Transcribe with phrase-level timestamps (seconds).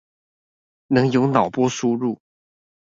[0.87, 2.19] 能有腦波輸入